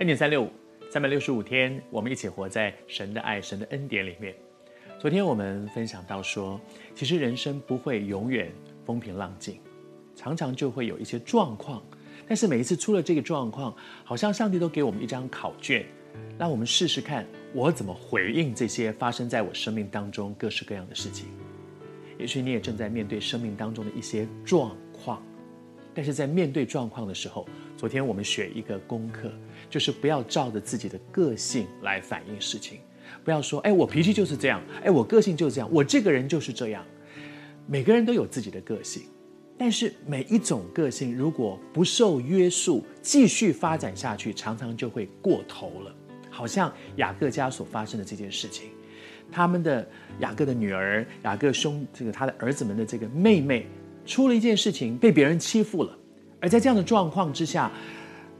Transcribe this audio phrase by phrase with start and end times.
[0.00, 0.50] 恩典三六五，
[0.90, 4.34] 三百六十五天，我们一起活在神的爱、神的恩典里面。
[4.98, 6.60] 昨天我们分享到说，
[6.96, 8.50] 其实人生不会永远
[8.84, 9.60] 风平浪静，
[10.16, 11.80] 常常就会有一些状况。
[12.26, 15.86] 但是每一次出了这个状况，好像上帝都给我们一张考卷，
[16.36, 21.28] 让我们试试看我怎么回应这些发生在我生命当中各式各样的事情。
[22.18, 25.22] 也许你也正在面对生命当中的一些状况，
[25.94, 29.30] 但是在面对状况的时候，昨天我们学一个功课。
[29.70, 32.78] 就是不要照着自己的个性来反映事情，
[33.24, 36.84] 不要说，哎，我脾气就是这样，哎，我个性就是这样，我这个人就是这样。
[37.66, 39.02] 每个人都有自己的个性，
[39.58, 45.92] 但是每一种个性如果不受约束，继续发展下去，常常就会过头了。
[46.30, 48.68] 好像雅各家所发生的这件事情，
[49.32, 49.84] 他们的
[50.20, 53.66] 雅各的女儿，雅各兄这个他的儿子们的这个妹妹，
[54.06, 55.98] 出了一件事情，被别人欺负了，
[56.40, 57.70] 而在这样的状况之下。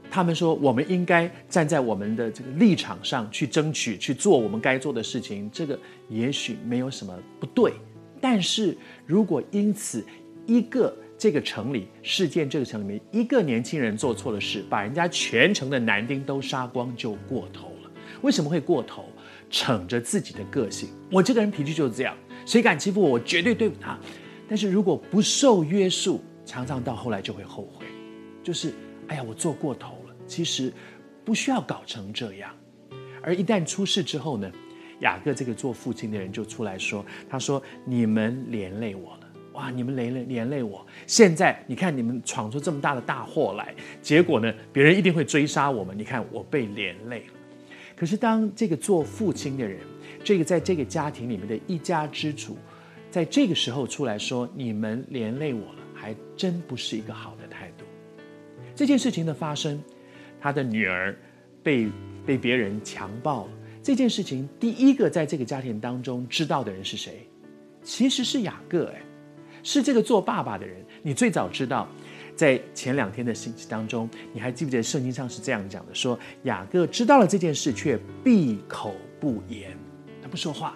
[0.07, 5.49] 他们说：“我们应该站在我们的这个立场上去争取，去做我们该做的事情。
[5.51, 7.73] 这个也许没有什么不对，
[8.21, 10.05] 但是如果因此
[10.45, 17.91] 一个这个城里事件，这个城里面一个年轻人做错了事，把人家全城的男丁都杀光，就过头了。
[18.21, 19.05] 为什么会过头？
[19.49, 23.97] 逞着自己的个性，我这个人脾气就是这样，谁敢欺负我，我绝对对付他。
[24.47, 27.85] 但是如果不受约束，常常到后来就会后悔，
[28.43, 28.73] 就是。”
[29.07, 30.15] 哎呀，我做过头了。
[30.25, 30.73] 其实
[31.23, 32.51] 不需要搞成这样。
[33.21, 34.51] 而一旦出事之后呢，
[35.01, 40.83] 雅各这个做父亲的人就出来说：“他说你们连累我了，哇，你们连累连累我。
[41.05, 45.95] 现在你看你们闯出这么大的大祸来，结果呢，别人一定会追杀我们。
[45.95, 47.33] 你看我被连累了。
[47.95, 49.81] 可是当这个做父亲的人，
[50.23, 52.57] 这个在这个家庭里面的一家之主，
[53.15, 57.85] 在这个时候出来说你们连累我了，还真不是一个好的态度。”
[58.75, 59.81] 这件事情的发生，
[60.37, 61.15] 他的女儿
[61.63, 61.87] 被
[62.25, 63.51] 被别人强暴了。
[63.81, 67.25] 这件事情第一个在这个家庭当中知道的人是谁？
[67.83, 69.01] 其实是雅各，哎，
[69.63, 70.85] 是这个做爸爸的人。
[71.01, 71.87] 你最早知道，
[72.35, 79.71] 在前两天的信息当中，你还记不记得圣经上是这样讲的：说雅各知道了这件事，却闭口不言，
[80.21, 80.75] 他不说话。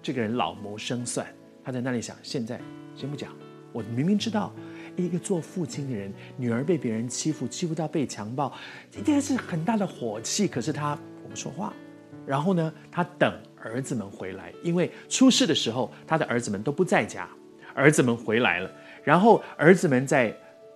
[0.00, 1.26] 这个人老谋深算，
[1.66, 2.60] 他在那里想：现在
[2.94, 3.32] 先不讲，
[3.72, 4.52] 我明明知道。
[4.94, 8.50] 一个做父亲的人，女儿被别人欺负，欺负到被强暴，
[8.88, 10.46] 今天是很大的火气。
[10.46, 10.96] 可是他
[11.28, 11.74] 不说话，
[12.24, 17.28] 然后呢，他等儿子们回来，因为出事的时候，他的儿子们都不在家。
[17.74, 18.70] 儿子们回来了，
[19.02, 20.32] 然后儿子们在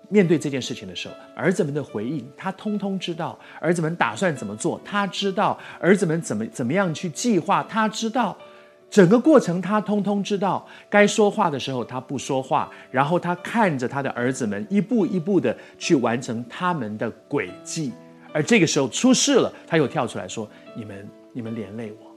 [0.09, 3.39] 面对这件事情的时候，儿子们的回应，他通通知道。
[3.61, 5.57] 儿子们打算怎么做，他知道。
[5.79, 8.37] 儿子们怎么怎么样去计划，他知道。
[8.91, 17.93] 整个过程他通通知道，该说话的时候他不说话，然后他看着他的儿子们一步一步的去完成他们的轨迹，
[18.33, 22.11] 而这个时候出事了，他又跳出来说：“你们你们连累我。”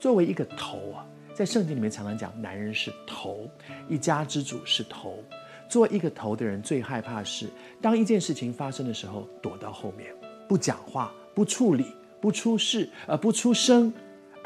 [0.00, 3.48] 作为一个头啊，在圣经里面常常讲，男人是头，
[3.88, 5.22] 一家之主是头。
[5.68, 7.46] 作为一个头的人，最害怕的是
[7.80, 10.12] 当一件事情发生的时候，躲到后面
[10.48, 11.86] 不讲话、不处理、
[12.20, 13.92] 不出事、呃不出声。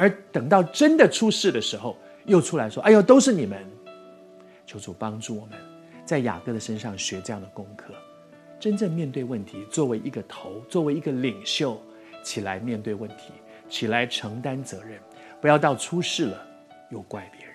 [0.01, 1.95] 而等到真的出事的时候，
[2.25, 3.63] 又出来说：“哎呦，都是你们！”
[4.67, 5.59] 求主帮助我们，
[6.07, 7.93] 在雅各的身上学这样的功课，
[8.59, 11.79] 真正面对问题，作为一个头，作为一个领袖，
[12.23, 13.33] 起来面对问题，
[13.69, 14.99] 起来承担责任，
[15.39, 16.47] 不要到出事了
[16.89, 17.50] 又怪别人。